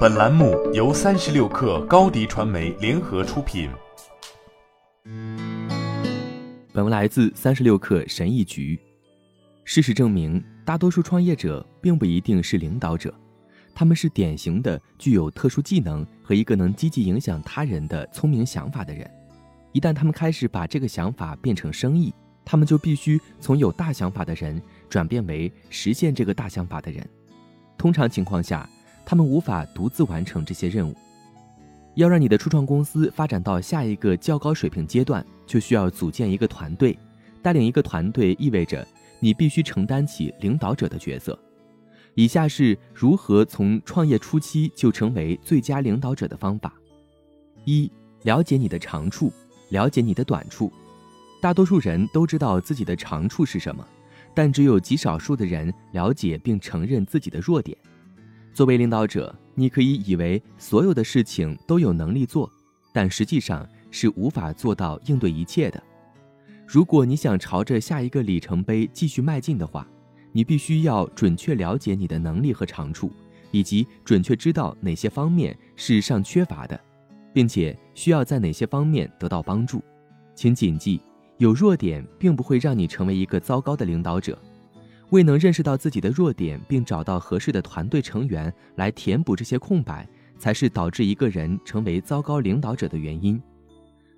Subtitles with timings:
[0.00, 3.70] 本栏目由三十六氪高低传媒联合出品。
[6.72, 8.78] 本文来自三十六氪神译局。
[9.64, 13.14] 事实证明，大多数创业者并不一定是领导者，
[13.74, 19.10] 他们是典型的具有特殊技能和一个能积极影响他人的聪明想法的人。
[19.72, 22.12] 一旦他们开始把这个想法变成生意，
[22.44, 24.60] 他们就必须从有大想法的人
[24.90, 27.08] 转变为实现这个大想法的人。
[27.78, 28.68] 通常情况下，
[29.04, 30.94] 他们无法独自完成这些任务。
[31.94, 36.96] 要让你的初创公司发展到下一个较高水平阶段，就需要组建一个团队。
[37.42, 38.86] 带领一个团队意味着
[39.18, 41.38] 你必须承担起领导者的角色。
[42.14, 46.72] 以下是如何从创业初期就成为最佳领导者的方法：
[47.64, 47.90] 一、
[48.24, 49.32] 了解你的长处，
[49.70, 50.70] 了解你的短处。
[51.40, 53.82] 大多数人都知道自己的长处是什么，
[54.34, 57.74] 但只有极少数的人了解并承认自己的弱点。
[58.60, 62.46] 作为领导者，你可以以为所有的事情都有能力做，
[62.92, 65.82] 但实际上是无法做到应对一切的。
[66.66, 69.88] 如果你想朝着下一个里程碑继续迈进的话，
[70.30, 73.10] 你必须要准确了解你的能力和长处，
[73.50, 76.78] 以及准确知道哪些方面是尚缺乏的，
[77.32, 79.82] 并且需要在哪些方面得到帮助。
[80.34, 81.00] 请谨记，
[81.38, 84.38] 有弱点并不会让你成为一个糟糕的领导者。
[85.10, 90.08] 未能认识到自己的弱点，并找到合适的团队成员来填补这些空白，
[90.38, 93.40] 才是导致一个人成为糟糕领导者的原因。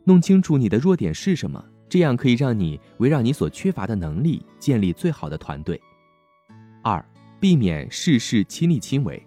[0.04, 5.80] 弄清楚你的弱点是什么，这样可以让你围绕你所缺乏的能力建立最好的团队。
[6.82, 7.04] 二、
[7.40, 9.24] 避免事事亲力亲为。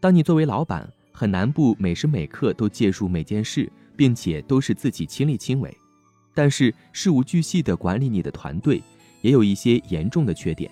[0.00, 5.76] 当你作为老板，很难不每时每刻都介入每件事，并且都是自己亲力亲为。
[6.34, 8.82] 但是事无巨细地管理你的团队。
[9.22, 10.70] 也有一些严重的缺点。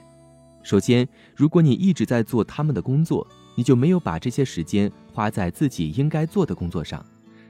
[0.63, 3.27] 首先，如果你一直在做他们的工作，
[3.57, 7.05] 你就没有把这些时间花在自己应该做的工作上，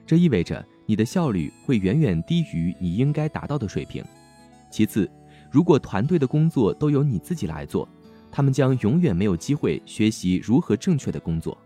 [0.07, 4.05] 这意味着你的效率会远远低于你应该达到的水平。
[4.71, 5.11] 其次，
[5.51, 7.89] 如果团队的工作都由你自己来做，
[8.31, 11.59] 他们将永远没有机会学习如何正确的工作。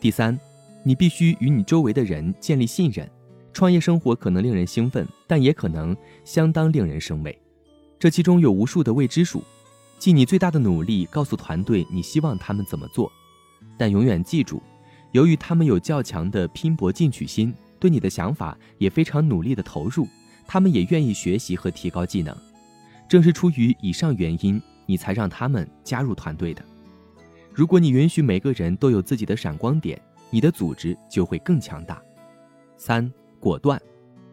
[0.00, 0.36] 第三，
[0.82, 3.08] 你必须与你周围的人建立信任。
[3.52, 7.40] 创业生活可能令人兴奋，但也可能相当令人生畏。
[8.04, 9.42] 这其中有无数的未知数，
[9.98, 13.10] 尽你最大的努力告诉团队你希望他们怎么做，
[13.78, 14.62] 但永远记住，
[15.12, 20.06] 由于他们有较强的拼搏进取心，对你的想法也非常努力的投入，
[20.46, 22.36] 他们也愿意学习和提高技能。
[23.08, 26.62] 正是出于以上原因，你才让他们加入团队的。
[27.54, 29.98] 如果你允许每个人都有自己的闪光点，
[30.28, 32.02] 你的组织就会更强大。
[32.76, 33.10] 三，
[33.40, 33.80] 果断，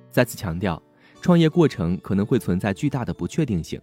[0.09, 0.83] 再次强调。
[1.21, 3.79] 创业过程可能会存在巨大的不确定性，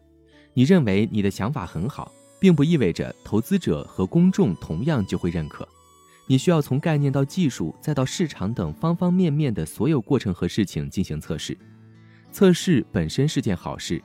[0.53, 5.67] 你认为你的想法很好，并不意味着投资者和公众同样就会认可。
[6.27, 11.57] 你需要从概念到技术再到市场等方方面面的所有过程和事情进行测试。
[12.31, 14.03] 测试本身是件好事，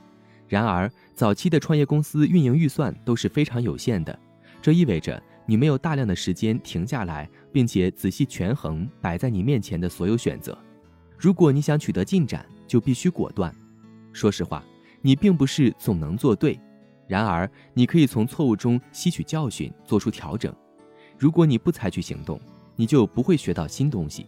[0.48, 4.18] 然而早期的创业公司运营预算都是非常有限的，
[4.62, 10.56] 这意味着你没有大量的时间停下来，并且仔细权衡摆在你面前的所有选择。
[11.18, 13.54] 如果你想取得进展，就必须果断。
[14.12, 14.64] 说实话，
[15.00, 16.58] 你并不是总能做对，
[17.06, 20.54] 然而你可以从错误中吸取教训，做出调整。
[21.18, 22.40] 如果你不采取行动，
[22.76, 24.26] 你就不会学到新东西。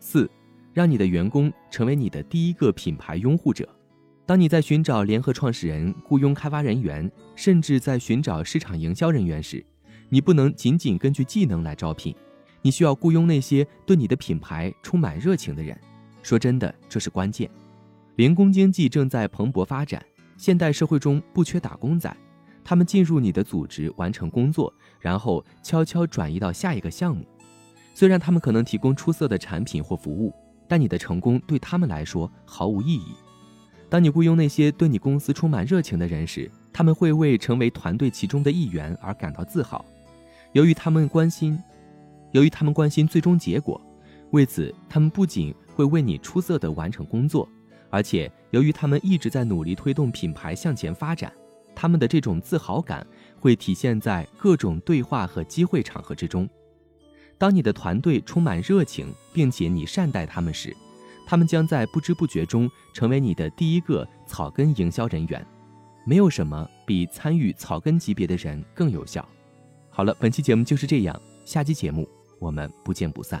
[0.00, 0.30] 四，
[0.72, 3.68] 让你的员工成为你的第一个品牌拥护者。
[4.26, 9.64] 当你在寻找联合创始人、雇佣开发人员，甚至在寻找市场营销人员时，
[10.08, 12.14] 你不能仅仅根据技能来招聘，
[12.62, 15.78] 你需要雇佣那些对你的品牌充满热情的人。
[16.22, 17.50] 说真的，这是关键。
[18.16, 20.00] 零工经济正在蓬勃发展，
[20.36, 22.16] 现代社会中不缺打工仔，
[22.62, 27.26] 他们进入你的组织完成工作，然后悄悄转移到下一个项目。
[27.92, 30.32] 虽然他们可能提供出色的产品或服务，
[30.68, 33.14] 但你的成功对他们来说毫无意义。
[33.90, 39.84] 当你雇佣那些对你公司充满热情的人时，他们会为成为团队其中的一员而感到自豪。
[40.52, 41.58] 由于他们关心，
[42.30, 43.80] 由于他们关心最终结果，
[44.30, 47.48] 为此他们不仅会为你出色地完成工作。
[47.94, 51.32] 而且，由于他们一直在努力推动品牌向前发展，
[51.76, 53.06] 他们的这种自豪感
[53.38, 56.48] 会体现在各种对话和机会场合之中。
[57.38, 60.76] 当你的团队充满热情，并且你善待他们时，
[61.24, 65.46] 他们将在不知不觉中成为你的第一个草根营销人员。
[66.04, 69.24] 没有什么比参与草根级别的人更有效。
[69.88, 72.08] 好了，本期节目就是这样，下期节目
[72.40, 73.40] 我们不见不散。